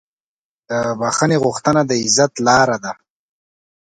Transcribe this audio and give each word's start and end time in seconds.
د 0.69 0.71
بښنې 0.99 1.37
غوښتنه 1.43 1.81
د 1.85 1.91
عزت 2.03 2.31
لاره 2.47 2.77
ده. 2.83 2.93